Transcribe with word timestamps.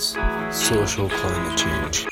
science, 0.00 0.56
social 0.64 1.08
climate 1.08 1.58
change. 1.58 2.06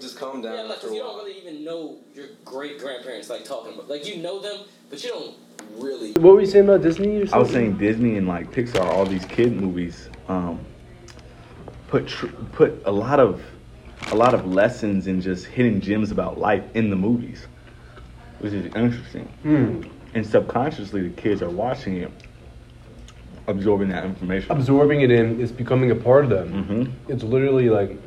Just 0.00 0.18
calm 0.18 0.42
down 0.42 0.54
Yeah, 0.54 0.62
like, 0.62 0.72
after 0.76 0.88
'cause 0.88 0.90
a 0.90 0.94
you 0.94 1.00
don't 1.00 1.16
really 1.16 1.38
even 1.38 1.64
know 1.64 1.98
your 2.14 2.26
great 2.44 2.78
grandparents, 2.80 3.30
like, 3.30 3.44
talking 3.44 3.72
about. 3.74 3.88
Like, 3.88 4.06
you 4.06 4.20
know 4.20 4.40
them, 4.40 4.60
but 4.90 5.02
you 5.04 5.10
don't 5.10 5.34
really. 5.78 6.12
What 6.14 6.34
were 6.34 6.40
you 6.40 6.46
saying 6.46 6.64
about 6.68 6.82
Disney 6.82 7.18
or 7.18 7.26
something? 7.26 7.34
I 7.34 7.38
was 7.38 7.50
saying 7.50 7.78
Disney 7.78 8.16
and 8.16 8.26
like 8.26 8.50
Pixar, 8.50 8.80
all 8.84 9.04
these 9.06 9.24
kid 9.26 9.52
movies, 9.60 10.08
um, 10.28 10.58
put 11.92 12.08
tr- 12.08 12.26
put 12.52 12.82
a 12.86 12.90
lot 12.90 13.20
of 13.20 13.42
a 14.10 14.14
lot 14.14 14.32
of 14.34 14.46
lessons 14.50 15.06
and 15.06 15.20
just 15.20 15.44
hidden 15.44 15.78
gems 15.78 16.10
about 16.10 16.38
life 16.38 16.64
in 16.74 16.88
the 16.88 16.96
movies, 16.96 17.46
which 18.38 18.54
is 18.54 18.64
interesting. 18.74 19.24
Hmm. 19.42 19.82
And 20.14 20.26
subconsciously, 20.26 21.02
the 21.08 21.14
kids 21.22 21.42
are 21.42 21.50
watching 21.50 21.98
it, 21.98 22.10
absorbing 23.46 23.90
that 23.90 24.04
information. 24.06 24.50
absorbing 24.50 25.02
it 25.02 25.10
in. 25.10 25.38
It's 25.40 25.52
becoming 25.52 25.90
a 25.90 25.94
part 25.94 26.24
of 26.24 26.30
them. 26.30 26.48
hmm 26.64 27.12
It's 27.12 27.22
literally 27.22 27.68
like 27.68 27.98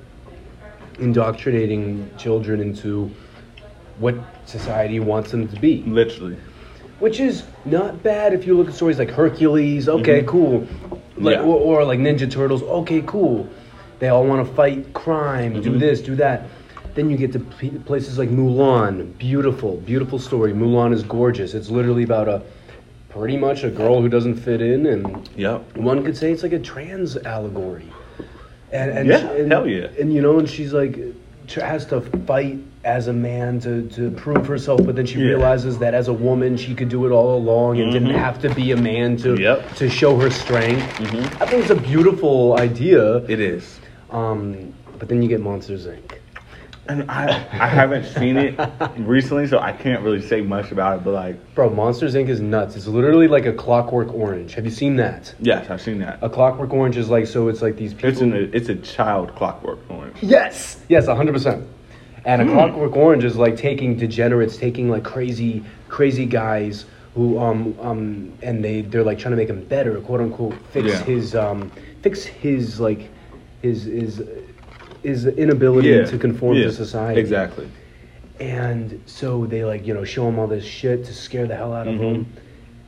indoctrinating 0.99 2.09
children 2.17 2.59
into 2.61 3.11
what 3.99 4.15
society 4.45 4.99
wants 4.99 5.29
them 5.31 5.47
to 5.47 5.59
be, 5.59 5.83
Literally. 5.85 6.37
which 6.99 7.19
is 7.19 7.43
not 7.65 8.01
bad 8.01 8.33
if 8.33 8.47
you 8.47 8.57
look 8.57 8.67
at 8.67 8.73
stories 8.73 8.97
like 8.97 9.11
Hercules. 9.11 9.87
Okay, 9.87 10.21
Mhm. 10.23 10.27
cool. 10.27 10.67
Like 11.17 11.35
Yeah. 11.37 11.43
or, 11.43 11.57
or 11.81 11.83
like 11.85 11.99
Ninja 11.99 12.29
Turtles. 12.29 12.63
Okay, 12.63 13.01
cool. 13.05 13.47
They 13.99 14.09
all 14.09 14.25
want 14.25 14.45
to 14.47 14.53
fight 14.53 14.93
crime, 14.93 15.61
do 15.61 15.71
Mhm. 15.71 15.79
this, 15.79 16.01
do 16.01 16.15
that. 16.15 16.43
Then 16.95 17.09
you 17.09 17.17
get 17.17 17.33
to 17.33 17.39
places 17.39 18.17
like 18.17 18.29
Mulan. 18.29 19.17
Beautiful, 19.17 19.77
beautiful 19.85 20.17
story. 20.19 20.53
Mulan 20.53 20.93
is 20.93 21.03
gorgeous. 21.03 21.53
It's 21.53 21.69
literally 21.69 22.03
about 22.03 22.27
a 22.29 22.41
pretty 23.09 23.37
much 23.37 23.63
a 23.63 23.69
girl 23.69 24.01
who 24.01 24.09
doesn't 24.09 24.35
fit 24.35 24.61
in 24.61 24.85
and 24.85 25.29
Yep. 25.37 25.77
one 25.77 26.03
could 26.03 26.15
say 26.17 26.31
it's 26.31 26.43
like 26.43 26.53
a 26.53 26.59
trans 26.59 27.17
allegory. 27.17 27.85
And, 28.71 28.91
and 28.91 29.07
Yeah, 29.07 29.19
she- 29.19 29.41
and, 29.41 29.51
hell 29.51 29.67
yeah. 29.67 29.87
And 29.99 30.13
you 30.13 30.21
know, 30.21 30.39
and 30.39 30.47
she's 30.49 30.73
like 30.73 30.99
has 31.53 31.85
to 31.85 32.01
fight 32.01 32.57
as 32.85 33.07
a 33.07 33.13
man 33.13 33.59
to, 33.61 33.81
to 33.89 34.11
prove 34.11 34.45
herself, 34.47 34.79
but 34.85 34.95
then 34.95 35.05
she 35.05 35.19
Yeah. 35.19 35.29
realizes 35.29 35.79
that 35.79 35.93
as 35.93 36.07
a 36.07 36.13
woman 36.13 36.55
she 36.55 36.75
could 36.75 36.87
do 36.87 37.05
it 37.05 37.09
all 37.11 37.35
along 37.35 37.81
and 37.81 37.91
didn't 37.91 38.09
Mhm. 38.09 38.15
have 38.15 38.39
to 38.43 38.49
be 38.53 38.71
a 38.71 38.77
man 38.77 39.17
to 39.17 39.35
Yep. 39.35 39.73
to 39.75 39.89
show 39.89 40.15
her 40.17 40.29
strength. 40.29 40.83
Mhm. 40.99 41.41
I 41.41 41.45
think 41.47 41.63
it's 41.63 41.71
a 41.71 41.75
beautiful 41.75 42.57
idea. 42.59 43.17
It 43.27 43.39
is. 43.39 43.79
Um, 44.11 44.55
but 44.99 45.09
then 45.09 45.21
you 45.23 45.27
get 45.27 45.41
Monsters 45.41 45.87
Inc. 45.87 46.19
And 46.87 47.09
I 47.09 47.29
I 47.53 47.67
haven't 47.67 48.05
seen 48.05 48.37
it 48.37 48.53
recently, 48.99 49.47
so 49.47 49.57
I 49.57 49.71
can't 49.71 50.03
really 50.03 50.21
say 50.21 50.41
much 50.41 50.71
about 50.71 50.97
it. 50.99 51.03
But 51.03 51.13
like, 51.15 51.55
Bro, 51.55 51.71
Monsters 51.71 52.13
Inc. 52.13 52.29
is 52.29 52.39
nuts. 52.39 52.75
It's 52.75 52.85
literally 52.85 53.27
like 53.27 53.47
a 53.47 53.51
Clockwork 53.53 54.13
Orange. 54.13 54.53
Have 54.53 54.65
you 54.65 54.71
seen 54.71 54.95
that? 54.97 55.33
yes, 55.39 55.65
I've 55.71 55.81
seen 55.81 55.97
that. 56.01 56.19
A 56.21 56.29
Clockwork 56.29 56.71
Orange 56.71 56.97
is 56.97 57.09
like 57.09 57.25
so. 57.25 57.47
It's 57.47 57.63
like 57.63 57.77
these 57.77 57.95
people. 57.95 58.09
It's 58.11 58.21
an 58.21 58.51
it's 58.53 58.69
a 58.69 58.75
child 58.75 59.33
clockwork 59.33 59.79
orange. 59.89 60.17
Yes, 60.21 60.77
yes, 60.87 61.07
hundred 61.07 61.33
percent. 61.33 61.63
And 62.25 62.41
a 62.41 62.45
Clockwork 62.45 62.95
Orange 62.95 63.23
is 63.23 63.35
like 63.37 63.55
taking 63.55 63.95
degenerates, 63.95 64.57
taking 64.57 64.89
like 64.89 65.03
crazy, 65.03 65.63
crazy 65.89 66.25
guys 66.25 66.85
who 67.13 67.37
um 67.39 67.77
um 67.81 68.33
and 68.41 68.63
they 68.63 68.81
they're 68.81 69.03
like 69.03 69.19
trying 69.19 69.31
to 69.31 69.37
make 69.37 69.49
him 69.49 69.63
better, 69.65 69.99
quote 70.01 70.21
unquote, 70.21 70.55
fix 70.71 70.87
Yeah. 70.87 71.03
his 71.03 71.35
um 71.35 71.71
fix 72.01 72.23
his 72.23 72.79
like 72.79 73.09
his 73.61 73.83
his 73.83 74.23
his 75.03 75.27
inability 75.27 76.03
to 76.05 76.17
conform 76.17 76.57
Yeah, 76.57 76.65
to 76.65 76.71
society. 76.73 77.19
Exactly. 77.19 77.69
And 78.39 79.01
so 79.05 79.45
they 79.45 79.63
like 79.63 79.85
you 79.85 79.93
know 79.93 80.03
show 80.03 80.27
him 80.27 80.39
all 80.39 80.47
this 80.47 80.65
shit 80.65 81.05
to 81.05 81.13
scare 81.13 81.45
the 81.45 81.55
hell 81.55 81.73
out 81.73 81.87
of 81.87 81.95
him. 81.99 82.25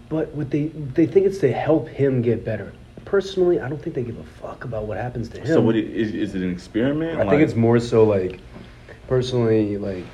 But 0.09 0.33
what 0.33 0.49
they 0.49 0.67
they 0.95 1.05
think 1.05 1.25
it's 1.27 1.37
to 1.39 1.51
help 1.53 1.87
him 1.87 2.21
get 2.21 2.43
better. 2.43 2.73
Personally, 3.05 3.61
I 3.61 3.69
don't 3.69 3.81
think 3.81 3.95
they 3.95 4.03
give 4.03 4.17
a 4.19 4.23
fuck 4.23 4.65
about 4.65 4.85
what 4.87 4.97
happens 4.97 5.29
to 5.29 5.37
him. 5.39 5.47
So 5.47 5.61
what 5.61 5.75
i- 5.75 5.77
is 5.77 6.13
is 6.13 6.35
it 6.35 6.41
an 6.41 6.51
experiment? 6.51 7.19
I 7.21 7.29
think 7.29 7.41
it's 7.41 7.55
more 7.55 7.79
so 7.79 8.03
like, 8.03 8.41
personally, 9.07 9.77
like, 9.77 10.05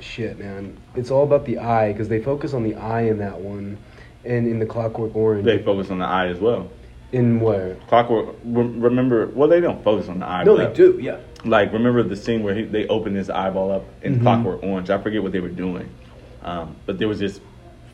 shit, 0.00 0.38
man. 0.38 0.76
It's 0.96 1.10
all 1.10 1.24
about 1.24 1.44
the 1.44 1.58
eye 1.58 1.92
because 1.92 2.08
they 2.08 2.20
focus 2.20 2.54
on 2.54 2.62
the 2.62 2.74
eye 2.74 3.02
in 3.02 3.18
that 3.18 3.40
one, 3.40 3.78
and 4.24 4.46
in 4.46 4.58
the 4.58 4.66
Clockwork 4.66 5.14
Orange. 5.14 5.44
they 5.44 5.58
focus 5.62 5.90
on 5.90 5.98
the 5.98 6.06
eye 6.06 6.26
as 6.28 6.38
well. 6.38 6.68
in 7.12 7.40
where? 7.40 7.74
Clockwork. 7.88 8.36
Remember? 8.42 9.26
Well, 9.26 9.46
they 9.46 9.60
don't 9.60 9.84
focus 9.84 10.08
on 10.08 10.20
the 10.20 10.26
eye. 10.26 10.44
No, 10.44 10.56
they 10.56 10.72
do. 10.72 10.98
Yeah. 10.98 11.18
Like 11.44 11.70
remember 11.74 12.02
the 12.02 12.16
scene 12.16 12.42
where 12.42 12.54
he, 12.54 12.62
they 12.64 12.86
opened 12.88 13.16
his 13.16 13.28
eyeball 13.28 13.70
up 13.70 13.84
in 14.00 14.16
Mhm. 14.18 14.22
Clockwork 14.22 14.62
Orange. 14.62 14.88
I 14.88 14.96
forget 14.96 15.22
what 15.22 15.32
they 15.32 15.40
were 15.40 15.48
doing, 15.50 15.90
um, 16.42 16.74
but 16.86 16.98
there 16.98 17.08
was 17.08 17.18
this 17.18 17.38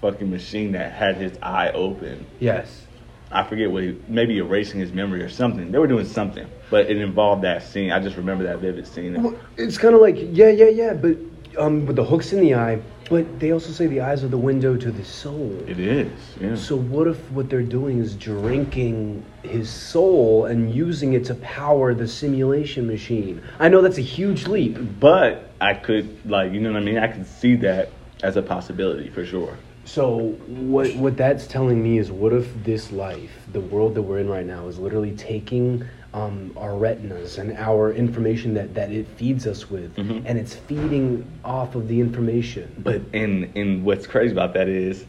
fucking 0.01 0.31
machine 0.31 0.71
that 0.73 0.93
had 0.93 1.17
his 1.17 1.37
eye 1.43 1.71
open. 1.71 2.27
Yes. 2.39 2.87
I 3.31 3.45
forget 3.45 3.71
what 3.71 3.83
he, 3.83 3.99
maybe 4.09 4.39
erasing 4.39 4.81
his 4.81 4.93
memory 4.93 5.23
or 5.23 5.29
something. 5.29 5.71
They 5.71 5.79
were 5.79 5.87
doing 5.87 6.07
something, 6.07 6.47
but 6.71 6.91
it 6.91 6.97
involved 6.97 7.43
that 7.43 7.63
scene. 7.63 7.93
I 7.93 8.01
just 8.01 8.17
remember 8.17 8.45
that 8.45 8.59
vivid 8.59 8.87
scene. 8.87 9.23
Well, 9.23 9.39
it's 9.57 9.77
kind 9.77 9.95
of 9.95 10.01
like 10.01 10.17
yeah, 10.19 10.49
yeah, 10.49 10.69
yeah, 10.69 10.95
but 10.95 11.17
um, 11.59 11.87
with 11.87 11.97
the 11.97 12.05
hooks 12.05 12.33
in 12.33 12.41
the 12.41 12.55
eye. 12.55 12.81
But 13.11 13.41
they 13.41 13.53
also 13.53 13.71
say 13.73 13.87
the 13.87 14.03
eyes 14.03 14.23
are 14.23 14.29
the 14.29 14.37
window 14.37 14.77
to 14.77 14.91
the 14.91 15.05
soul. 15.05 15.59
It 15.67 15.81
is, 15.81 16.13
yeah. 16.39 16.55
So 16.55 16.77
what 16.77 17.07
if 17.07 17.19
what 17.31 17.49
they're 17.49 17.63
doing 17.63 18.01
is 18.01 18.15
drinking 18.15 19.25
his 19.43 19.71
soul 19.71 20.45
and 20.45 20.75
using 20.75 21.15
it 21.15 21.25
to 21.27 21.35
power 21.37 21.95
the 21.95 22.07
simulation 22.07 22.87
machine? 22.87 23.43
I 23.59 23.71
know 23.71 23.81
that's 23.81 23.97
a 23.97 24.03
huge 24.03 24.47
leap. 24.47 24.77
But 25.01 25.51
I 25.61 25.73
could 25.75 26.31
like 26.31 26.53
you 26.53 26.61
know 26.61 26.73
what 26.73 26.83
I 26.83 26.85
mean. 26.85 26.99
I 26.99 27.09
could 27.09 27.27
see 27.27 27.57
that 27.57 27.91
as 28.23 28.37
a 28.37 28.43
possibility 28.43 29.09
for 29.09 29.25
sure. 29.25 29.57
So 29.89 30.19
what 30.49 30.95
what 30.97 31.17
that's 31.17 31.47
telling 31.47 31.83
me 31.83 31.97
is 31.97 32.11
what 32.11 32.35
if 32.35 32.47
this 32.63 32.93
life, 32.93 33.31
the 33.53 33.61
world 33.61 33.95
that 33.95 34.03
we're 34.03 34.19
in 34.19 34.29
right 34.29 34.45
now, 34.45 34.67
is 34.69 34.79
literally 34.79 35.13
taking 35.13 35.83
um, 36.13 36.53
our 36.59 36.77
retinas 36.77 37.39
and 37.39 37.57
our 37.57 37.91
information 37.93 38.53
that, 38.55 38.75
that 38.75 38.93
it 38.93 39.07
feeds 39.17 39.47
us 39.47 39.71
with, 39.71 39.97
Mhm. 39.97 40.23
and 40.27 40.39
it's 40.39 40.55
feeding 40.55 41.25
off 41.43 41.75
of 41.75 41.89
the 41.89 42.01
information. 42.01 42.71
But 42.79 43.01
and 43.15 43.51
and 43.57 43.83
what's 43.83 44.07
crazy 44.07 44.33
about 44.33 44.53
that 44.55 44.69
is 44.69 45.07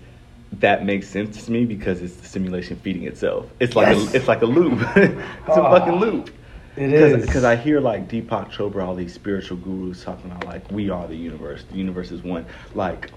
that 0.60 0.86
makes 0.86 1.10
sense 1.10 1.44
to 1.46 1.52
me 1.52 1.66
because 1.66 2.02
it's 2.02 2.16
the 2.16 2.26
simulation 2.26 2.78
feeding 2.78 3.04
itself. 3.04 3.48
It's 3.60 3.76
like 3.76 3.90
Yes. 3.90 4.14
a, 4.14 4.16
it's 4.18 4.28
like 4.30 4.42
a 4.44 4.46
loop. 4.46 4.80
it's 4.96 5.58
a 5.58 5.62
Ah, 5.62 5.78
fucking 5.78 5.96
loop. 6.00 6.30
It 6.78 6.94
is. 6.94 7.26
because 7.26 7.44
I 7.44 7.56
hear 7.56 7.80
like 7.80 8.08
Deepak 8.08 8.52
Chopra, 8.52 8.86
all 8.86 8.96
these 8.96 9.14
spiritual 9.14 9.58
gurus 9.58 10.04
talking 10.04 10.32
about 10.32 10.46
like 10.46 10.70
we 10.72 10.90
are 10.90 11.08
the 11.08 11.16
universe. 11.16 11.64
The 11.72 11.78
universe 11.78 12.12
is 12.12 12.24
one. 12.24 12.46
Like 12.76 13.12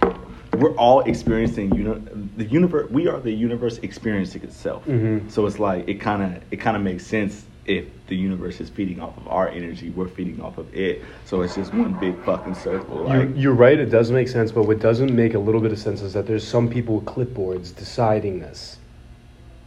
we're 0.58 0.74
all 0.76 1.00
experiencing 1.02 1.74
uni- 1.74 2.00
the 2.36 2.44
universe. 2.44 2.90
We 2.90 3.08
are 3.08 3.20
the 3.20 3.32
universe 3.32 3.78
experiencing 3.78 4.42
itself. 4.42 4.84
Mhm. 4.86 5.30
So 5.30 5.46
it's 5.46 5.58
like 5.58 5.88
it 5.88 6.00
kind 6.00 6.22
of 6.36 6.42
it 6.50 6.56
kind 6.56 6.76
of 6.76 6.82
makes 6.82 7.06
sense 7.06 7.44
if 7.64 7.84
the 8.08 8.16
universe 8.16 8.60
is 8.60 8.68
feeding 8.68 8.98
off 9.00 9.16
of 9.16 9.28
our 9.28 9.48
energy, 9.48 9.90
we're 9.90 10.08
feeding 10.08 10.40
off 10.42 10.58
of 10.58 10.74
it. 10.74 11.00
So 11.26 11.42
it's 11.42 11.54
just 11.54 11.72
one 11.72 11.92
big 12.00 12.18
fucking 12.24 12.56
circle. 12.56 13.04
Like 13.04 13.12
You're, 13.12 13.36
you're 13.36 13.54
right, 13.54 13.78
it 13.78 13.86
does 13.86 14.10
make 14.10 14.26
sense, 14.26 14.50
but 14.50 14.64
what 14.66 14.80
doesn't 14.80 15.14
make 15.14 15.34
a 15.34 15.38
little 15.38 15.60
bit 15.60 15.70
of 15.70 15.78
sense 15.78 16.02
is 16.02 16.12
that 16.14 16.26
there's 16.26 16.46
some 16.46 16.68
people 16.68 16.96
with 16.96 17.04
clipboards 17.04 17.72
deciding 17.74 18.40
this. 18.40 18.78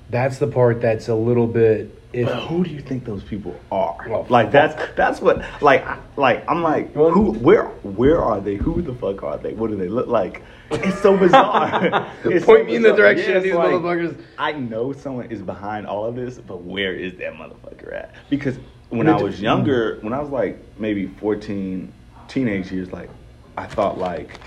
That's 0.10 0.40
the 0.40 0.48
part 0.48 0.82
that's 0.82 1.08
a 1.08 1.16
little 1.16 1.48
bit. 1.48 1.98
But 2.24 2.44
who 2.44 2.64
do 2.64 2.70
you 2.70 2.80
think 2.80 3.04
those 3.04 3.24
people 3.24 3.60
are? 3.72 4.26
Like 4.30 4.52
that's 4.52 4.76
that's 4.96 5.20
what 5.20 5.44
like 5.62 5.86
like 6.18 6.50
I'm 6.50 6.62
like 6.64 6.94
who 6.94 7.34
where 7.34 7.66
where 7.84 8.24
are 8.24 8.40
they? 8.40 8.56
Who 8.56 8.82
the 8.82 8.94
fuck 8.94 9.24
are 9.24 9.38
they? 9.38 9.54
What 9.54 9.70
do 9.70 9.76
they 9.76 9.90
look 9.90 10.08
like? 10.08 10.44
It's 10.72 11.02
so 11.02 11.18
bizarre. 11.18 12.12
It's 12.24 12.46
Point 12.46 12.68
me 12.68 12.76
in 12.76 12.82
the 12.82 12.94
direction 12.94 13.32
Yeah, 13.32 13.38
of 13.38 13.44
these 13.44 13.54
motherfuckers. 13.54 14.20
I 14.38 14.54
know 14.54 14.94
someone 14.94 15.30
is 15.30 15.42
behind 15.42 15.86
all 15.86 16.06
of 16.06 16.16
this, 16.16 16.38
but 16.38 16.62
where 16.62 16.94
is 16.94 17.14
that 17.18 17.34
motherfucker 17.34 17.94
at? 17.94 18.16
Because 18.30 18.58
when 18.90 19.08
I 19.08 19.22
was 19.22 19.42
younger, 19.42 20.00
when 20.02 20.14
I 20.14 20.20
was 20.20 20.30
like 20.30 20.60
maybe 20.80 21.08
14, 21.08 21.92
teenage 22.28 22.72
years, 22.72 22.92
like 22.92 23.10
I 23.58 23.66
thought 23.66 23.98
like 23.98 24.40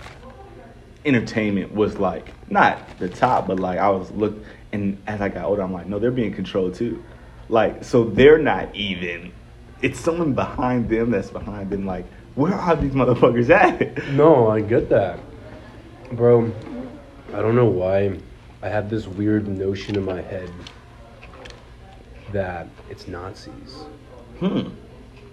entertainment 1.05 1.73
was 1.75 1.99
like 1.99 2.33
not 2.51 2.99
the 2.99 3.09
top, 3.09 3.47
but 3.47 3.61
like 3.61 3.79
I 3.79 3.91
was 3.91 4.11
look. 4.13 4.37
And 4.71 5.01
as 5.07 5.23
I 5.23 5.31
got 5.31 5.45
older, 5.47 5.63
I'm 5.63 5.73
like, 5.73 5.87
no, 5.87 5.99
they're 5.99 6.11
being 6.11 6.35
controlled 6.35 6.75
too. 6.75 7.03
Like, 7.49 7.83
so 7.85 8.05
they're 8.05 8.39
not 8.39 8.75
even. 8.75 9.33
It's 9.81 9.99
someone 9.99 10.35
behind 10.35 10.89
them 10.89 11.11
that's 11.11 11.31
behind 11.31 11.71
them. 11.71 11.87
Like, 11.87 12.05
where 12.35 12.55
are 12.55 12.77
these 12.77 12.93
motherfuckers 12.93 13.49
at? 13.51 14.09
No, 14.13 14.49
I 14.49 14.61
get 14.61 14.89
that. 14.91 15.19
Bro, 16.13 16.53
I 17.35 17.41
don't 17.43 17.55
know 17.55 17.67
why 17.67 18.19
I 18.63 18.69
have 18.69 18.91
this 18.91 19.07
weird 19.07 19.47
notion 19.49 19.97
in 19.97 20.05
my 20.05 20.21
head 20.21 20.51
that 22.33 22.67
it's 22.91 23.09
Nazis. 23.09 23.85
Hmm. 24.41 24.69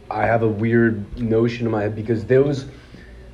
I 0.10 0.26
have 0.26 0.44
a 0.44 0.48
weird 0.48 1.20
notion 1.20 1.66
in 1.66 1.72
my 1.72 1.84
head 1.84 1.96
because 1.96 2.26
those 2.26 2.66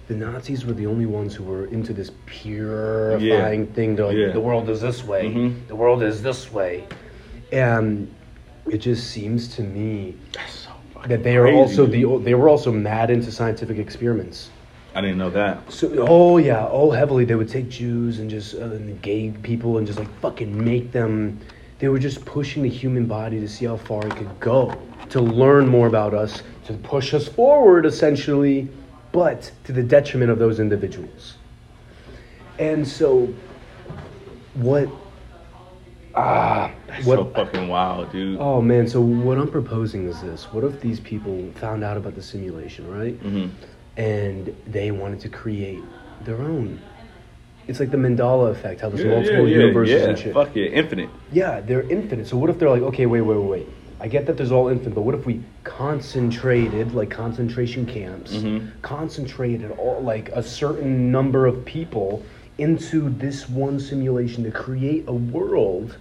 the 0.08 0.16
Nazis 0.18 0.66
were 0.66 0.74
the 0.74 0.88
only 0.88 1.06
ones 1.06 1.34
who 1.34 1.44
were 1.44 1.66
into 1.68 1.94
this 1.94 2.12
purifying 2.26 3.66
thing. 3.68 3.96
They're 3.96 4.08
like, 4.08 4.18
Yeah. 4.18 4.32
the 4.32 4.42
world 4.42 4.70
is 4.70 4.82
this 4.82 5.06
way, 5.06 5.26
Mhm. 5.30 5.68
the 5.68 5.76
world 5.76 6.04
is 6.04 6.22
this 6.22 6.52
way. 6.52 6.84
And 7.54 8.14
it 8.70 8.78
just 8.78 9.10
seems 9.10 9.48
to 9.56 9.64
me 9.64 10.16
so 10.50 10.70
that 11.08 11.24
they 11.24 11.36
are 11.38 11.44
Crazy, 11.44 11.58
also 11.58 11.88
dude. 11.88 12.20
the 12.20 12.24
they 12.24 12.34
were 12.36 12.50
also 12.50 12.72
mad 12.72 13.10
into 13.10 13.32
scientific 13.32 13.78
experiments. 13.78 14.50
I 14.94 15.02
didn't 15.02 15.18
know 15.18 15.30
that. 15.30 15.72
So, 15.72 16.06
oh 16.08 16.38
yeah, 16.38 16.68
oh 16.70 16.92
heavily. 16.92 17.24
They 17.24 17.36
would 17.36 17.50
take 17.50 17.70
Jews 17.70 18.20
and 18.20 18.30
just 18.30 18.56
uh, 18.56 18.64
and 18.64 19.02
gay 19.02 19.32
people 19.32 19.78
and 19.78 19.88
just 19.88 19.98
like 19.98 20.10
fucking 20.20 20.64
make 20.64 20.92
them. 20.92 21.40
They 21.80 21.88
were 21.88 22.00
just 22.00 22.24
pushing 22.26 22.62
the 22.62 22.70
human 22.70 23.06
body 23.06 23.40
to 23.40 23.48
see 23.48 23.66
how 23.66 23.78
far 23.78 24.06
it 24.06 24.16
could 24.16 24.40
go, 24.40 24.80
to 25.10 25.20
learn 25.22 25.68
more 25.68 25.88
about 25.88 26.14
us, 26.14 26.44
to 26.66 26.74
push 26.74 27.14
us 27.14 27.28
forward, 27.28 27.86
essentially, 27.88 28.68
but 29.12 29.52
to 29.64 29.72
the 29.72 29.82
detriment 29.82 30.30
of 30.30 30.38
those 30.38 30.60
individuals. 30.60 31.38
And 32.60 32.88
so, 32.88 33.34
what? 34.54 34.88
Ah, 36.16 36.72
That's 36.88 37.06
what? 37.06 37.16
so 37.18 37.26
fucking 37.26 37.68
wild, 37.68 38.12
dude. 38.12 38.38
Oh 38.40 38.62
man, 38.62 38.88
so 38.88 39.00
what 39.02 39.38
I'm 39.38 39.50
proposing 39.50 40.08
is 40.08 40.22
this. 40.22 40.52
What 40.52 40.64
if 40.64 40.80
these 40.82 41.00
people 41.00 41.52
found 41.56 41.84
out 41.84 41.98
about 41.98 42.16
the 42.16 42.22
simulation, 42.22 42.88
right? 42.90 43.16
hmm 43.16 43.48
And 43.98 44.56
they 44.68 44.92
wanted 44.92 45.20
to 45.22 45.30
create 45.30 45.84
their 46.26 46.42
own. 46.42 46.80
It's 47.68 47.80
like 47.80 47.92
the 47.92 47.98
Mandela 47.98 48.52
effect, 48.52 48.82
how 48.82 48.90
there's 48.90 49.04
Yeah, 49.04 49.12
multiple 49.12 49.48
yeah, 49.48 49.56
yeah, 49.58 49.62
universes 49.66 50.02
yeah. 50.02 50.10
and 50.10 50.20
shit. 50.20 50.34
Fuck 50.34 50.56
yeah, 50.56 50.66
infinite. 50.66 51.10
Yeah, 51.32 51.62
they're 51.62 51.84
infinite. 51.90 52.28
So 52.28 52.36
what 52.38 52.50
if 52.50 52.60
they're 52.60 52.70
like, 52.70 52.82
okay, 52.82 53.06
wait, 53.06 53.22
wait, 53.22 53.38
wait, 53.38 53.48
wait. 53.50 53.68
I 54.02 54.08
get 54.08 54.26
that 54.26 54.36
there's 54.36 54.52
all 54.52 54.68
infinite, 54.68 54.96
but 54.96 55.04
what 55.04 55.14
if 55.16 55.26
we 55.28 55.44
concentrated, 55.64 56.94
like 56.94 57.10
concentration 57.12 57.86
camps, 57.86 58.34
Mhm. 58.34 58.72
concentrated 58.82 59.72
all 59.72 60.02
like 60.02 60.30
a 60.30 60.42
certain 60.44 61.12
number 61.12 61.46
of 61.46 61.64
people 61.66 62.26
into 62.62 63.10
this 63.10 63.50
one 63.50 63.80
simulation 63.80 64.44
to 64.44 64.52
create 64.52 65.04
a 65.08 65.14
world 65.14 65.98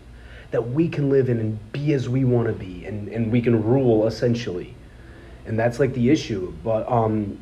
that 0.51 0.71
we 0.71 0.89
can 0.89 1.09
live 1.09 1.31
in 1.31 1.39
and 1.39 1.73
be 1.73 1.95
as 1.95 2.07
we 2.07 2.25
want 2.25 2.47
to 2.47 2.53
be, 2.53 2.85
and, 2.85 3.09
and 3.09 3.33
we 3.33 3.41
can 3.41 3.65
rule 3.65 4.07
essentially. 4.07 4.75
And 5.47 5.59
that's 5.59 5.81
like 5.81 5.95
the 5.95 6.11
issue. 6.11 6.53
But 6.63 6.87
um, 6.91 7.41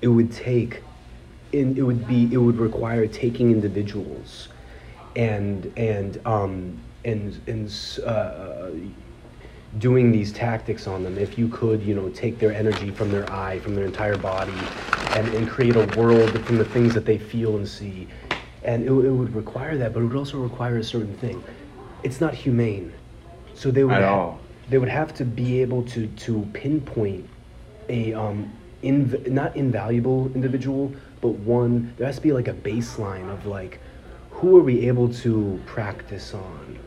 it 0.00 0.08
would 0.08 0.30
take, 0.30 0.82
in, 1.52 1.76
it 1.76 1.82
would 1.82 2.06
be, 2.06 2.32
it 2.32 2.36
would 2.36 2.58
require 2.58 3.08
taking 3.08 3.50
individuals 3.50 4.48
and 5.16 5.72
and 5.76 6.20
um 6.26 6.76
and 7.04 7.40
and 7.46 8.00
uh, 8.04 8.70
doing 9.78 10.10
these 10.10 10.32
tactics 10.32 10.86
on 10.86 11.04
them 11.04 11.16
if 11.18 11.38
you 11.38 11.48
could 11.48 11.82
you 11.82 11.94
know 11.94 12.08
take 12.10 12.38
their 12.38 12.52
energy 12.52 12.90
from 12.90 13.10
their 13.12 13.30
eye 13.30 13.58
from 13.60 13.74
their 13.76 13.84
entire 13.84 14.16
body 14.16 14.52
and, 15.14 15.28
and 15.34 15.48
create 15.48 15.76
a 15.76 15.84
world 15.96 16.30
from 16.44 16.58
the 16.58 16.64
things 16.64 16.94
that 16.94 17.04
they 17.04 17.18
feel 17.18 17.56
and 17.56 17.68
see 17.68 18.08
and 18.64 18.82
it, 18.84 18.88
it 18.90 19.10
would 19.10 19.34
require 19.34 19.76
that 19.78 19.92
but 19.92 20.00
it 20.00 20.06
would 20.06 20.16
also 20.16 20.38
require 20.38 20.76
a 20.78 20.84
certain 20.84 21.14
thing 21.18 21.42
it's 22.02 22.20
not 22.20 22.34
humane 22.34 22.92
so 23.54 23.70
they 23.70 23.84
would 23.84 23.94
At 23.94 24.02
ha- 24.02 24.14
all. 24.14 24.40
they 24.70 24.78
would 24.78 24.88
have 24.88 25.14
to 25.14 25.24
be 25.24 25.60
able 25.62 25.82
to 25.84 26.06
to 26.06 26.48
pinpoint 26.52 27.28
a 27.88 28.14
um 28.14 28.50
inv- 28.82 29.28
not 29.30 29.56
invaluable 29.56 30.30
individual 30.34 30.92
but 31.20 31.28
one 31.30 31.92
there 31.96 32.06
has 32.06 32.16
to 32.16 32.22
be 32.22 32.32
like 32.32 32.48
a 32.48 32.54
baseline 32.54 33.28
of 33.32 33.46
like 33.46 33.80
who 34.30 34.56
are 34.58 34.62
we 34.62 34.88
able 34.88 35.12
to 35.14 35.60
practice 35.66 36.34
on 36.34 36.78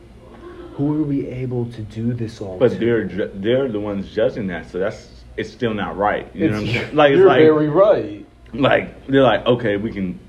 who 0.74 1.00
are 1.00 1.02
we 1.04 1.26
able 1.26 1.66
to 1.72 1.82
do 1.82 2.12
this 2.12 2.40
all 2.40 2.56
But 2.58 2.70
to? 2.72 2.78
they're 2.78 3.04
ju- 3.04 3.30
they're 3.34 3.68
the 3.68 3.80
ones 3.80 4.10
judging 4.14 4.46
that, 4.48 4.70
so 4.70 4.78
that's 4.78 5.08
it's 5.36 5.50
still 5.50 5.74
not 5.74 5.96
right. 5.96 6.28
You 6.34 6.50
know 6.50 6.60
what 6.60 6.68
I'm 6.68 6.72
saying? 6.72 6.94
Like 6.96 7.10
it's 7.12 7.18
you're 7.18 7.26
like 7.26 7.40
very 7.40 7.68
right 7.68 8.26
like 8.54 9.06
they're 9.08 9.22
like 9.22 9.44
okay, 9.46 9.76
we 9.76 9.90
can 9.90 10.20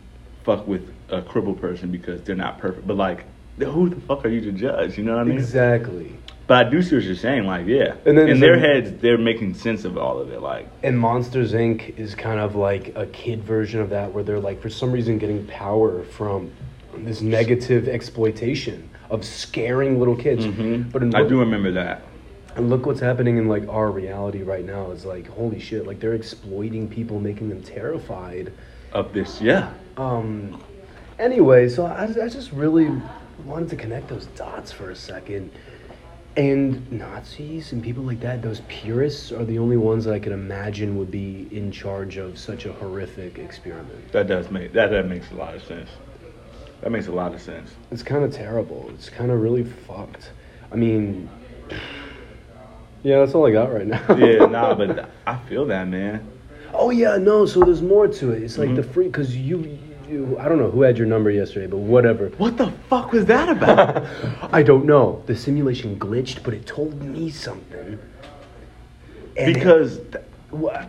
fuck 0.44 0.66
with 0.68 0.92
a 1.12 1.22
crippled 1.22 1.60
person 1.60 1.92
because 1.92 2.22
they're 2.24 2.36
not 2.36 2.60
perfect, 2.60 2.88
but 2.88 2.98
like 2.98 3.26
who 3.58 3.90
the 3.90 4.00
fuck 4.02 4.24
are 4.26 4.30
you 4.30 4.42
to 4.42 4.52
judge? 4.52 4.98
You 4.98 5.04
know 5.04 5.14
what 5.14 5.22
I 5.22 5.24
mean? 5.26 5.38
exactly 5.38 6.16
But 6.48 6.66
I 6.68 6.70
do 6.70 6.82
see 6.82 6.96
what 6.96 7.04
you're 7.04 7.16
saying. 7.16 7.46
Like 7.46 7.66
yeah, 7.68 7.96
And 8.06 8.18
then 8.18 8.30
in 8.30 8.40
their 8.40 8.54
a- 8.56 8.60
heads, 8.60 8.92
they're 9.02 9.18
making 9.18 9.54
sense 9.56 9.84
of 9.86 9.98
all 9.98 10.20
of 10.20 10.32
it. 10.32 10.42
Like 10.42 10.68
and 10.84 10.98
monsters 10.98 11.54
inc 11.54 11.98
is 11.98 12.16
kind 12.16 12.40
of 12.40 12.56
like 12.56 12.96
a 12.96 13.06
kid 13.08 13.44
version 13.44 13.82
of 13.82 13.90
that 13.90 14.14
where 14.14 14.24
they're 14.24 14.40
like 14.40 14.62
for 14.62 14.70
some 14.70 14.92
reason 14.92 15.18
getting 15.18 15.46
power 15.48 16.04
from 16.04 16.52
this 16.98 17.22
negative 17.22 17.88
exploitation 17.88 18.90
of 19.10 19.24
scaring 19.26 20.00
little 20.00 20.16
kids 20.16 20.46
mhm. 20.46 20.92
but 20.92 21.02
in 21.04 21.14
I 21.16 21.20
look- 21.20 21.30
do 21.30 21.40
remember 21.40 21.72
that. 21.72 22.04
And 22.56 22.70
look 22.70 22.86
what's 22.86 23.00
happening 23.00 23.38
in 23.38 23.48
like 23.48 23.68
our 23.70 23.90
reality 23.92 24.42
right 24.42 24.66
now. 24.66 24.92
Is 24.92 25.06
like 25.06 25.28
holy 25.28 25.60
shit! 25.60 25.86
Like 25.86 26.00
they're 26.00 26.16
exploiting 26.16 26.90
people, 26.90 27.20
making 27.20 27.48
them 27.50 27.62
terrified. 27.62 28.52
Of 28.92 29.14
this, 29.14 29.40
yeah. 29.40 29.72
Um. 29.98 30.62
Anyway, 31.20 31.68
so 31.68 31.86
I, 31.86 32.04
I 32.06 32.30
just 32.30 32.54
really 32.54 32.90
wanted 33.46 33.70
to 33.70 33.76
connect 33.76 34.08
those 34.08 34.28
dots 34.28 34.72
for 34.72 34.90
a 34.90 34.96
second. 34.96 35.52
And 36.38 36.90
Nazis 36.92 37.74
and 37.74 37.84
people 37.84 38.04
like 38.04 38.22
that, 38.22 38.42
those 38.42 38.62
purists, 38.70 39.32
are 39.34 39.44
the 39.44 39.60
only 39.60 39.76
ones 39.76 40.06
that 40.06 40.14
I 40.14 40.20
could 40.20 40.32
imagine 40.32 40.98
would 40.98 41.12
be 41.12 41.50
in 41.52 41.72
charge 41.72 42.16
of 42.16 42.40
such 42.40 42.66
a 42.66 42.72
horrific 42.72 43.38
experiment. 43.38 44.14
That 44.14 44.28
does 44.28 44.50
make 44.50 44.72
that 44.74 44.92
that 44.92 45.08
makes 45.08 45.30
a 45.32 45.36
lot 45.36 45.56
of 45.56 45.64
sense. 45.64 45.90
That 46.82 46.92
makes 46.92 47.08
a 47.08 47.12
lot 47.12 47.34
of 47.34 47.42
sense. 47.42 47.72
It's 47.92 48.04
kind 48.04 48.24
of 48.24 48.32
terrible. 48.34 48.90
It's 48.94 49.10
kind 49.10 49.32
of 49.32 49.42
really 49.42 49.66
fucked. 49.66 50.32
I 50.72 50.76
mean, 50.76 51.28
yeah, 53.04 53.20
that's 53.20 53.36
all 53.36 53.46
I 53.46 53.52
got 53.52 53.74
right 53.74 53.88
now. 53.88 54.16
Yeah, 54.16 54.46
nah, 54.46 54.74
but 54.76 55.10
I 55.28 55.38
feel 55.50 55.66
that, 55.66 55.90
man. 55.90 56.26
Oh 56.74 56.92
yeah, 56.92 57.18
no. 57.18 57.46
So 57.46 57.60
there's 57.62 57.82
more 57.82 58.08
to 58.08 58.32
it. 58.32 58.44
It's 58.44 58.58
like 58.58 58.74
the 58.76 58.84
Mhm. 58.84 58.94
free 58.94 59.08
because 59.08 59.36
you. 59.36 59.78
I 60.10 60.50
don't 60.50 60.58
know 60.58 60.72
who 60.72 60.82
had 60.82 60.98
your 60.98 61.06
number 61.06 61.30
yesterday, 61.30 61.68
but 61.68 61.78
whatever. 61.78 62.30
What 62.38 62.58
the 62.58 62.72
fuck 62.90 63.12
was 63.12 63.26
that 63.26 63.48
about? 63.50 64.06
I 64.52 64.64
don't 64.64 64.86
know. 64.86 65.22
The 65.28 65.36
simulation 65.36 66.00
glitched, 66.00 66.44
but 66.44 66.54
it 66.54 66.66
told 66.66 67.00
me 67.04 67.30
something. 67.30 68.00
And 69.38 69.50
it- 69.52 69.54
because 69.54 69.98
th- 70.12 70.24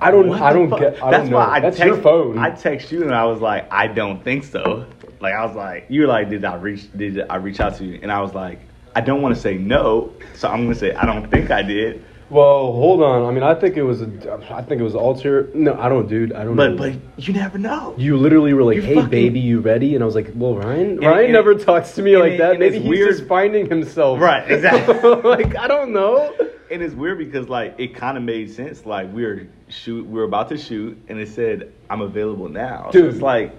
I 0.01 0.11
don't. 0.11 0.33
I 0.33 0.55
don't 0.55 0.71
fuck? 0.71 0.81
get. 0.81 1.03
I 1.03 1.11
That's 1.11 1.23
don't 1.25 1.31
know. 1.33 1.37
why 1.37 1.45
I 1.57 1.61
That's 1.61 1.77
text, 1.77 1.87
your 1.95 2.03
phone. 2.03 2.39
I 2.39 2.49
text 2.51 2.91
you 2.91 3.03
and 3.03 3.15
I 3.15 3.27
was 3.27 3.43
like, 3.43 3.71
I 3.71 3.89
don't 3.89 4.25
think 4.25 4.45
so. 4.45 4.87
Like 5.21 5.35
I 5.35 5.45
was 5.45 5.55
like, 5.55 5.85
you 5.91 6.01
were 6.01 6.07
like, 6.07 6.31
did 6.31 6.43
I 6.47 6.55
reach? 6.55 6.91
Did 6.97 7.21
I 7.29 7.37
reach 7.37 7.61
out 7.61 7.77
to 7.77 7.85
you? 7.85 7.99
And 8.03 8.11
I 8.11 8.23
was 8.23 8.33
like, 8.33 8.59
I 8.97 9.03
don't 9.03 9.21
want 9.21 9.35
to 9.35 9.41
say 9.41 9.59
no, 9.59 10.15
so 10.35 10.49
I'm 10.49 10.63
gonna 10.63 10.75
say 10.75 10.95
I 10.95 11.05
don't 11.05 11.31
think 11.31 11.51
I 11.51 11.61
did. 11.61 12.03
Well, 12.31 12.73
hold 12.73 13.03
on. 13.03 13.27
I 13.27 13.31
mean, 13.33 13.43
I 13.43 13.55
think 13.55 13.77
it 13.77 13.83
was. 13.83 14.03
A, 14.03 14.07
I 14.51 14.63
think 14.63 14.81
it 14.81 14.85
was 14.85 14.95
alter. 14.95 15.51
No, 15.53 15.75
I 15.75 15.89
don't, 15.89 16.09
dude. 16.09 16.33
I 16.33 16.45
don't 16.45 16.57
But 16.57 16.71
know. 16.73 16.77
but 17.17 17.27
you 17.29 17.35
never 17.35 17.59
know. 17.59 17.95
You 17.99 18.17
literally 18.17 18.55
were 18.55 18.63
like, 18.63 18.77
You 18.77 18.83
"Hey, 18.83 18.95
fucking- 18.95 19.11
baby, 19.11 19.41
you 19.41 19.61
ready?" 19.61 19.95
And 19.95 20.03
I 20.03 20.07
was 20.07 20.15
like, 20.15 20.31
"Well, 20.35 20.55
Ryan, 20.57 20.91
And- 20.93 21.01
Ryan 21.01 21.25
and- 21.25 21.33
never 21.33 21.55
talks 21.57 21.93
to 21.97 22.03
me 22.03 22.15
and 22.15 22.23
like 22.23 22.33
it- 22.35 22.39
that. 22.39 22.51
and 22.53 22.61
Maybe 22.61 22.77
it's 22.77 22.83
he's 22.85 22.89
weird- 22.89 23.11
just 23.17 23.27
finding 23.29 23.69
himself." 23.69 24.21
Right, 24.21 24.49
exactly. 24.51 24.95
like 25.25 25.57
I 25.57 25.67
don't 25.67 25.93
know. 25.93 26.33
And 26.71 26.83
it's 26.83 26.95
weird 26.95 27.19
because 27.19 27.49
like 27.49 27.75
it 27.79 27.95
kind 27.97 28.17
of 28.17 28.23
made 28.23 28.51
sense. 28.53 28.87
Like 28.87 29.13
we 29.13 29.25
were 29.25 29.47
shoot, 29.69 30.07
we 30.07 30.13
were 30.19 30.25
about 30.25 30.49
to 30.51 30.57
shoot, 30.57 30.97
and 31.09 31.19
it 31.19 31.29
said 31.29 31.73
I'm 31.91 32.01
available 32.01 32.49
now. 32.49 32.91
So 32.93 33.01
Dude. 33.03 33.13
it's 33.15 33.23
like 33.23 33.53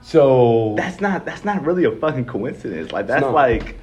So 0.00 0.74
that's 0.76 1.00
not 1.00 1.24
that's 1.26 1.44
not 1.44 1.62
really 1.64 1.84
a 1.84 1.90
fucking 1.90 2.24
coincidence. 2.24 2.90
Like 2.92 3.06
that's 3.06 3.20
not. 3.22 3.34
like 3.34 3.76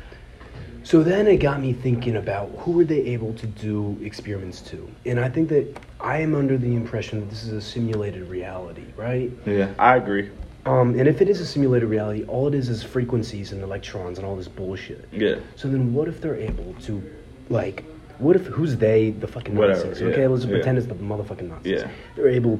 So 0.84 1.04
then 1.04 1.28
it 1.28 1.38
got 1.38 1.62
me 1.62 1.74
thinking 1.74 2.16
about 2.18 2.50
who 2.58 2.72
were 2.72 2.84
they 2.84 3.02
able 3.02 3.34
to 3.36 3.48
do 3.48 3.98
experiments 4.02 4.62
to? 4.62 4.90
And 5.06 5.20
I 5.20 5.30
think 5.30 5.50
that 5.50 5.78
I 6.00 6.18
am 6.20 6.34
under 6.34 6.58
the 6.58 6.76
impression 6.76 7.20
that 7.20 7.30
this 7.30 7.44
is 7.44 7.54
a 7.54 7.62
simulated 7.62 8.28
reality, 8.28 8.86
right? 8.98 9.32
yeah, 9.46 9.74
I 9.78 9.98
agree. 9.98 10.30
Um, 10.66 10.98
and 11.00 11.08
if 11.08 11.22
it 11.22 11.30
is 11.30 11.40
a 11.40 11.46
simulated 11.46 11.90
reality, 11.90 12.24
all 12.26 12.48
it 12.48 12.54
is 12.54 12.70
is 12.70 12.84
frequencies 12.84 13.52
and 13.52 13.62
electrons 13.64 14.18
and 14.18 14.28
all 14.28 14.36
this 14.36 14.48
bullshit. 14.48 15.08
Yeah. 15.12 15.36
So 15.56 15.68
then 15.68 15.94
what 15.94 16.08
if 16.08 16.22
they're 16.22 16.36
able 16.36 16.74
to, 16.84 17.02
like, 17.50 17.84
what 18.20 18.36
if, 18.36 18.46
who's 18.46 18.76
they? 18.78 19.12
The 19.12 19.28
fucking 19.28 19.56
Whatever, 19.56 19.86
Nazis. 19.88 20.02
yeah, 20.02 20.08
Okay, 20.10 20.28
let's 20.28 20.46
yeah. 20.46 20.52
pretend 20.52 20.78
it's 20.78 20.88
the 20.88 20.94
motherfucking 20.96 21.50
Nazis. 21.50 21.82
Yeah. 21.82 21.90
They're 22.16 22.30
able 22.30 22.60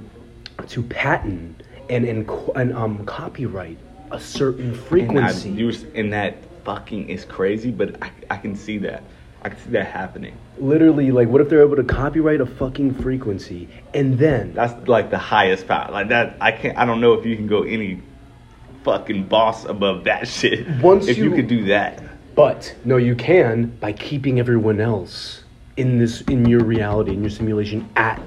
to 0.68 0.84
patent 0.84 1.62
and, 1.90 2.06
and, 2.06 2.28
and 2.56 2.74
um, 2.74 3.06
copyright 3.06 3.78
a 4.12 4.20
certain 4.20 4.66
And, 4.72 4.74
I, 4.76 4.78
frequency. 4.78 5.64
was- 5.64 5.86
and 5.96 6.14
that 6.14 6.38
fucking 6.64 7.10
is 7.10 7.26
crazy, 7.26 7.72
but 7.72 8.02
I, 8.04 8.12
I 8.30 8.38
can 8.38 8.56
see 8.56 8.78
that. 8.80 9.04
I 9.44 9.50
can 9.50 9.58
see 9.60 9.72
that 9.72 9.88
happening. 9.88 10.36
Literally, 10.60 11.10
like, 11.12 11.28
what 11.28 11.42
if 11.42 11.50
they're 11.50 11.64
able 11.64 11.78
to 11.78 11.84
copyright 11.84 12.42
a 12.42 12.46
fucking 12.46 12.94
frequency 12.96 13.68
and 13.96 14.20
then 14.20 14.54
That's 14.54 14.88
like 14.88 15.10
the 15.10 15.18
highest 15.18 15.68
power. 15.68 15.92
Like 15.92 16.10
that, 16.10 16.38
I 16.40 16.52
can't. 16.52 16.78
I 16.78 16.86
don't 16.86 17.02
know 17.02 17.14
if 17.14 17.26
you 17.26 17.36
can 17.36 17.48
go 17.48 17.64
any 17.64 18.02
fucking 18.84 19.24
boss 19.28 19.66
above 19.66 20.04
that 20.04 20.28
shit. 20.28 20.68
Once 20.82 21.08
if 21.08 21.18
you, 21.18 21.26
you- 21.26 21.36
could 21.36 21.48
do 21.48 21.66
that, 21.66 22.04
But 22.36 22.76
no, 22.86 22.98
you 22.98 23.16
can 23.16 23.68
by 23.80 23.94
keeping 23.94 24.40
everyone 24.40 24.80
else 24.80 25.44
in 25.78 25.98
this 25.98 26.22
in 26.22 26.46
your 26.48 26.64
reality 26.64 27.14
in 27.14 27.22
your 27.22 27.30
simulation 27.32 27.90
at 27.96 28.22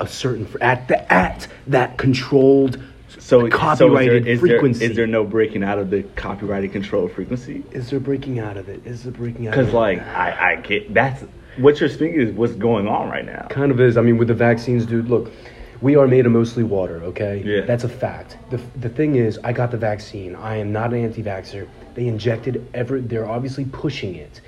a 0.00 0.06
certain 0.06 0.46
at 0.60 0.86
the 0.88 1.10
at 1.12 1.46
that 1.68 1.96
controlled 1.96 2.82
so 3.18 3.48
copyrighted 3.48 3.78
so 3.78 4.16
is 4.18 4.24
there, 4.24 4.32
is 4.34 4.40
frequency. 4.40 4.78
There, 4.80 4.90
is 4.90 4.96
there 4.96 5.06
no 5.06 5.24
breaking 5.24 5.62
out 5.62 5.78
of 5.78 5.90
the 5.90 6.02
copyrighted 6.16 6.72
control 6.72 7.08
frequency? 7.08 7.64
Is 7.72 7.90
there 7.90 8.00
breaking 8.00 8.38
out 8.38 8.56
of 8.56 8.68
it? 8.68 8.86
Is 8.86 9.04
there 9.04 9.12
breaking 9.12 9.48
out? 9.48 9.52
Because 9.56 9.72
like 9.72 10.00
I, 10.00 10.52
I 10.52 10.56
get 10.56 10.92
that's 10.92 11.24
what 11.56 11.80
you're 11.80 11.88
speaking 11.88 12.20
is 12.20 12.32
what's 12.32 12.54
going 12.54 12.86
on 12.86 13.08
right 13.08 13.24
now. 13.24 13.46
kind 13.50 13.70
of 13.72 13.80
is. 13.80 13.96
I 13.96 14.02
mean, 14.02 14.18
with 14.18 14.28
the 14.28 14.34
vaccines, 14.34 14.86
dude. 14.86 15.08
Look, 15.08 15.30
we 15.80 15.96
are 15.96 16.06
made 16.06 16.26
of 16.26 16.32
mostly 16.32 16.64
water. 16.64 17.02
Okay, 17.04 17.42
Yeah. 17.44 17.62
that's 17.62 17.84
a 17.84 17.88
fact. 17.88 18.36
the 18.50 18.60
The 18.76 18.88
thing 18.88 19.16
is, 19.16 19.38
I 19.44 19.52
got 19.52 19.70
the 19.70 19.76
vaccine. 19.78 20.34
I 20.36 20.56
am 20.56 20.72
not 20.72 20.92
an 20.92 21.04
anti-vaxxer. 21.04 21.66
They 21.94 22.06
injected 22.06 22.66
every. 22.74 23.00
They're 23.00 23.28
obviously 23.28 23.64
pushing 23.64 24.14
it. 24.16 24.40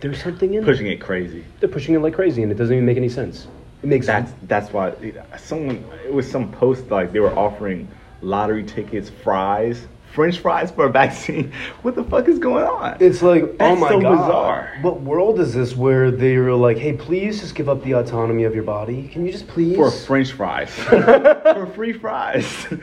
There's 0.00 0.22
something 0.22 0.54
in 0.54 0.64
Pushing 0.64 0.88
it 0.88 1.00
crazy. 1.00 1.44
They're 1.60 1.68
pushing 1.68 1.94
it 1.94 2.00
like 2.00 2.14
crazy, 2.14 2.42
and 2.42 2.52
it 2.52 2.56
doesn't 2.56 2.74
even 2.74 2.86
make 2.86 2.96
any 2.98 3.08
sense. 3.08 3.46
It 3.82 3.86
makes 3.86 4.06
that's 4.06 4.32
that's 4.44 4.72
why 4.72 4.92
someone 5.38 5.84
it 6.04 6.12
was 6.12 6.30
some 6.30 6.50
post 6.50 6.90
like 6.90 7.12
they 7.12 7.20
were 7.20 7.36
offering 7.38 7.86
lottery 8.22 8.64
tickets, 8.64 9.10
fries, 9.10 9.86
French 10.16 10.38
fries 10.38 10.70
for 10.70 10.86
a 10.86 10.90
vaccine. 10.90 11.52
What 11.82 11.94
the 11.94 12.02
fuck 12.02 12.26
is 12.26 12.38
going 12.38 12.64
on? 12.64 12.96
It's 13.00 13.22
like, 13.22 13.44
oh 13.60 13.76
my 13.76 13.90
so 13.90 14.00
god, 14.00 14.16
bizarre. 14.16 14.78
what 14.80 15.02
world 15.02 15.38
is 15.38 15.52
this 15.52 15.76
where 15.76 16.10
they 16.10 16.38
were 16.38 16.54
like, 16.54 16.78
hey, 16.78 16.94
please 16.94 17.40
just 17.40 17.54
give 17.54 17.68
up 17.68 17.84
the 17.84 17.92
autonomy 17.92 18.44
of 18.44 18.54
your 18.54 18.64
body? 18.64 19.08
Can 19.08 19.26
you 19.26 19.30
just 19.30 19.46
please? 19.46 19.76
for 19.76 19.90
French 19.90 20.32
fries, 20.32 20.70
for 20.74 21.70
free 21.74 21.92
fries. 21.92 22.66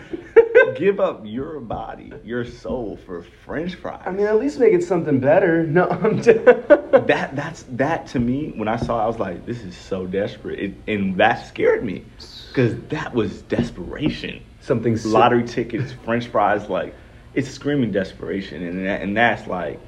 Give 0.75 0.99
up 0.99 1.21
your 1.25 1.59
body, 1.59 2.11
your 2.23 2.45
soul 2.45 2.97
for 3.05 3.23
French 3.45 3.75
fries. 3.75 4.03
I 4.05 4.11
mean, 4.11 4.27
at 4.27 4.39
least 4.39 4.59
make 4.59 4.73
it 4.73 4.83
something 4.83 5.19
better. 5.19 5.63
No, 5.65 5.87
I'm. 5.89 6.21
T- 6.21 6.33
that 6.33 7.31
that's 7.35 7.63
that 7.69 8.07
to 8.07 8.19
me. 8.19 8.53
When 8.55 8.67
I 8.67 8.77
saw, 8.77 8.99
it, 9.01 9.03
I 9.03 9.07
was 9.07 9.19
like, 9.19 9.45
"This 9.45 9.61
is 9.61 9.75
so 9.75 10.05
desperate," 10.07 10.59
it, 10.59 10.73
and 10.87 11.17
that 11.17 11.47
scared 11.47 11.83
me 11.83 12.05
because 12.47 12.79
that 12.89 13.13
was 13.13 13.41
desperation. 13.43 14.43
Something 14.63 14.97
Lottery 15.05 15.43
tickets, 15.43 15.91
French 16.05 16.27
fries, 16.27 16.69
like 16.69 16.95
it's 17.33 17.49
screaming 17.49 17.91
desperation, 17.91 18.63
and 18.63 18.85
that, 18.85 19.01
and 19.01 19.15
that's 19.15 19.47
like, 19.47 19.79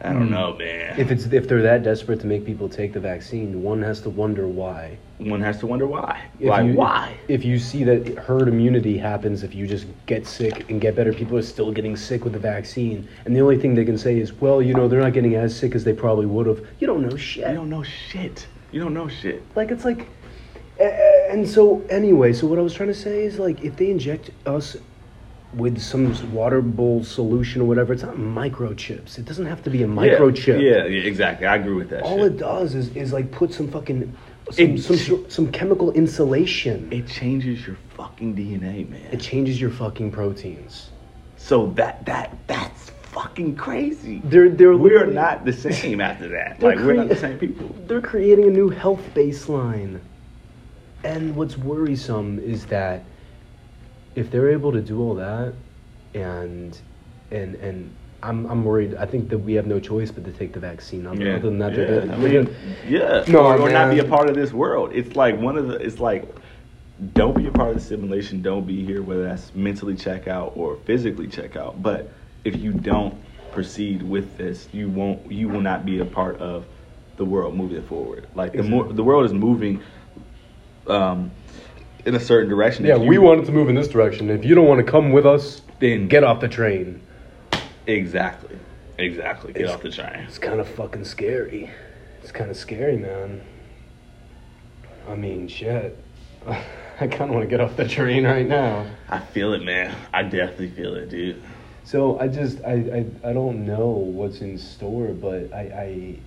I 0.00 0.12
don't 0.12 0.26
Hmm. 0.26 0.32
know, 0.32 0.56
man. 0.58 0.98
If 0.98 1.10
it's 1.12 1.26
if 1.26 1.46
they're 1.48 1.62
that 1.62 1.82
desperate 1.84 2.20
to 2.20 2.26
make 2.26 2.44
people 2.44 2.68
take 2.68 2.92
the 2.92 3.00
vaccine, 3.00 3.62
one 3.62 3.80
has 3.82 4.00
to 4.02 4.10
wonder 4.10 4.46
why. 4.48 4.98
One 5.18 5.40
has 5.40 5.58
to 5.60 5.66
wonder 5.66 5.86
why. 5.86 6.20
If 6.40 6.48
like 6.48 6.66
you, 6.66 6.72
why? 6.74 7.14
If 7.28 7.44
you 7.44 7.58
see 7.58 7.84
that 7.84 8.16
herd 8.18 8.48
immunity 8.48 8.98
happens 8.98 9.42
if 9.44 9.54
you 9.54 9.66
just 9.66 9.86
get 10.06 10.26
sick 10.26 10.68
and 10.68 10.80
get 10.80 10.94
better, 10.96 11.12
people 11.12 11.36
are 11.38 11.42
still 11.42 11.70
getting 11.72 11.96
sick 11.96 12.24
with 12.24 12.32
the 12.32 12.38
vaccine, 12.40 13.08
and 13.24 13.34
the 13.36 13.40
only 13.40 13.58
thing 13.58 13.74
they 13.76 13.84
can 13.84 13.98
say 13.98 14.18
is, 14.18 14.32
well, 14.32 14.60
you 14.62 14.74
know, 14.74 14.88
they're 14.88 15.00
not 15.00 15.12
getting 15.12 15.34
as 15.36 15.56
sick 15.56 15.74
as 15.74 15.84
they 15.84 15.92
probably 15.92 16.26
would 16.26 16.46
have. 16.46 16.64
You 16.80 16.86
don't 16.86 17.02
know 17.08 17.16
shit. 17.16 17.48
You 17.48 17.54
don't 17.54 17.70
know 17.70 17.82
shit. 17.84 18.46
You 18.70 18.80
don't 18.80 18.94
know 18.94 19.08
shit. 19.08 19.42
like 19.56 19.70
it's 19.70 19.84
like 19.84 20.06
and 20.80 21.48
so 21.48 21.82
anyway 21.90 22.32
so 22.32 22.46
what 22.46 22.58
i 22.58 22.62
was 22.62 22.72
trying 22.74 22.88
to 22.88 22.94
say 22.94 23.24
is 23.24 23.38
like 23.38 23.62
if 23.62 23.76
they 23.76 23.90
inject 23.90 24.30
us 24.46 24.76
with 25.54 25.80
some 25.80 26.12
water 26.32 26.60
bowl 26.60 27.02
solution 27.02 27.62
or 27.62 27.64
whatever 27.64 27.92
it's 27.92 28.02
not 28.02 28.16
microchips 28.16 29.18
it 29.18 29.24
doesn't 29.24 29.46
have 29.46 29.62
to 29.62 29.70
be 29.70 29.82
a 29.82 29.86
microchip 29.86 30.60
Yeah, 30.60 30.84
yeah, 30.84 31.00
exactly. 31.02 31.46
I 31.46 31.56
agree 31.56 31.74
with 31.74 31.88
that. 31.90 32.02
all 32.02 32.18
shit. 32.18 32.32
it 32.32 32.36
does 32.36 32.74
is, 32.74 32.94
is 32.94 33.12
like 33.14 33.30
put 33.32 33.52
some 33.54 33.66
fucking 33.68 34.14
some, 34.50 34.64
It- 34.66 34.82
some, 34.82 35.30
some 35.30 35.50
chemical 35.52 35.90
insulation 35.92 36.92
it 36.92 37.06
changes 37.08 37.66
your 37.66 37.76
fucking 37.96 38.36
DNA, 38.36 38.88
man. 38.90 39.00
it 39.10 39.20
changes 39.20 39.58
your 39.60 39.70
fucking 39.70 40.10
proteins 40.12 40.90
so 41.38 41.68
that 41.76 42.04
that 42.04 42.36
that's 42.46 42.90
fucking 43.12 43.56
crazy. 43.56 44.20
they're 44.24 44.50
they're 44.50 44.76
We're 44.76 45.06
not 45.06 45.46
the 45.46 45.52
same 45.52 46.00
after 46.02 46.28
that. 46.28 46.60
Like 46.62 46.76
we're 46.78 46.92
not 46.92 47.08
the 47.08 47.16
same 47.16 47.38
people. 47.38 47.74
They're 47.86 48.02
creating 48.02 48.44
a 48.44 48.50
new 48.50 48.68
health 48.68 49.00
baseline. 49.14 49.98
And 51.04 51.36
what's 51.36 51.56
worrisome 51.56 52.38
is 52.40 52.66
that 52.66 53.04
if 54.14 54.30
they're 54.30 54.50
able 54.50 54.72
to 54.72 54.80
do 54.80 55.00
all 55.00 55.14
that 55.14 55.54
and 56.14 56.78
and 57.30 57.54
and 57.56 57.94
I'm 58.22 58.46
I'm 58.46 58.64
worried. 58.64 58.96
I 58.96 59.06
think 59.06 59.28
that 59.28 59.38
we 59.38 59.52
have 59.54 59.66
no 59.66 59.78
choice 59.78 60.10
but 60.10 60.24
to 60.24 60.32
take 60.32 60.52
the 60.52 60.58
vaccine. 60.60 61.06
Other, 61.06 61.24
Yeah, 61.24 61.36
other 61.36 61.50
than 61.50 61.58
that, 61.60 61.76
yeah. 61.76 62.12
I 62.12 62.16
mean, 62.16 62.44
gonna- 62.44 62.56
yeah. 62.88 63.24
No, 63.28 63.44
or, 63.44 63.60
or 63.60 63.70
not 63.70 63.90
be 63.90 64.00
a 64.00 64.04
part 64.04 64.28
of 64.28 64.34
this 64.34 64.52
world. 64.52 64.90
It's 64.92 65.14
like 65.14 65.38
one 65.38 65.56
of 65.56 65.68
the. 65.68 65.76
It's 65.76 66.00
like, 66.00 66.24
don't 67.12 67.36
be 67.36 67.46
a 67.46 67.52
part 67.52 67.68
of 67.70 67.74
the 67.76 67.80
simulation. 67.80 68.42
Don't 68.42 68.66
be 68.66 68.84
here, 68.84 69.02
whether 69.02 69.22
that's 69.22 69.54
mentally 69.54 69.94
check 69.94 70.26
out 70.26 70.54
or 70.56 70.78
physically 70.84 71.28
check 71.28 71.54
out. 71.54 71.80
But 71.80 72.10
if 72.44 72.56
you 72.56 72.72
don't 72.72 73.14
proceed 73.52 74.02
with 74.02 74.36
this, 74.36 74.68
you 74.72 74.88
won't. 74.88 75.30
You 75.30 75.48
will 75.48 75.60
not 75.60 75.86
be 75.86 76.00
a 76.00 76.04
part 76.04 76.40
of 76.40 76.66
the 77.18 77.24
world 77.24 77.54
moving 77.54 77.82
forward. 77.84 78.26
Like 78.34 78.52
the 78.52 78.64
more 78.64 78.92
the 78.92 79.04
world 79.04 79.26
is 79.26 79.32
moving, 79.32 79.80
um, 80.88 81.30
in 82.04 82.14
a 82.14 82.20
certain 82.20 82.48
direction. 82.48 82.84
yeah, 82.84 82.96
you- 82.96 83.08
we 83.08 83.18
wanted 83.18 83.44
to 83.46 83.52
move 83.52 83.68
in 83.68 83.74
this 83.74 83.88
direction. 83.88 84.30
If 84.30 84.44
you 84.44 84.54
don't 84.54 84.66
want 84.66 84.84
to 84.84 84.90
come 84.90 85.12
with 85.12 85.26
us, 85.26 85.62
Then- 85.80 86.08
get 86.08 86.24
off 86.24 86.40
the 86.40 86.48
train. 86.48 87.00
exactly, 87.86 88.56
exactly. 88.98 89.52
Get 89.52 89.62
It's- 89.62 89.74
off 89.76 89.82
the 89.82 89.90
train. 89.90 90.24
It's 90.26 90.38
kind 90.38 90.60
of 90.60 90.68
fucking 90.68 91.04
scary. 91.04 91.70
It's 92.22 92.32
kind 92.32 92.50
of 92.50 92.56
scary, 92.56 92.96
man. 92.96 93.40
I 95.08 95.14
mean, 95.14 95.48
shit. 95.48 95.96
I 96.46 97.06
kind 97.06 97.22
of 97.22 97.30
want 97.30 97.42
to 97.42 97.46
get 97.46 97.60
off 97.60 97.76
the 97.76 97.86
train 97.86 98.24
right 98.24 98.46
now. 98.46 98.84
I 99.08 99.18
feel 99.20 99.52
it, 99.54 99.62
man. 99.62 99.94
I 100.12 100.22
definitely 100.24 100.70
feel 100.70 100.94
it, 100.94 101.08
dude. 101.10 101.40
So 101.84 102.18
I 102.18 102.28
just 102.28 102.62
I, 102.64 103.06
I, 103.24 103.30
I 103.30 103.32
don't 103.32 103.64
know 103.64 103.86
what's 103.88 104.40
in 104.40 104.58
store, 104.58 105.08
but 105.08 105.52
I, 105.54 105.60
I 105.60 106.18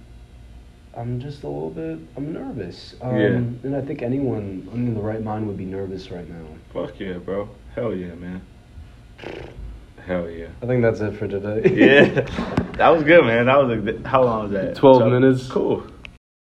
I'm 0.95 1.19
just 1.21 1.43
a 1.43 1.47
little 1.47 1.69
bit 1.69 1.99
I'm 2.17 2.33
nervous. 2.33 2.95
Um, 3.01 3.15
Yeah. 3.17 3.27
And 3.27 3.75
I 3.75 3.81
think 3.81 4.01
anyone 4.01 4.67
in 4.73 4.93
the 4.93 5.01
right 5.01 5.23
mind 5.23 5.47
would 5.47 5.57
be 5.57 5.65
nervous 5.65 6.11
right 6.11 6.27
now. 6.29 6.45
Fuck 6.73 6.99
yeah, 6.99 7.13
bro. 7.13 7.49
Hell 7.75 7.93
yeah, 7.95 8.13
man. 8.15 8.41
Hell 10.05 10.29
yeah. 10.29 10.47
I 10.61 10.65
think 10.65 10.81
that's 10.81 10.99
it 10.99 11.15
for 11.15 11.27
today. 11.27 11.61
Yeah, 11.73 12.21
that 12.77 12.89
was 12.89 13.03
good, 13.03 13.23
man. 13.23 13.45
That 13.45 13.57
was 13.63 13.77
a 13.77 13.81
good, 13.81 14.05
how 14.05 14.23
long 14.23 14.43
was 14.43 14.51
that? 14.53 14.75
12 14.75 14.97
So- 14.97 15.09
minutes. 15.09 15.47
Cool. 15.47 15.83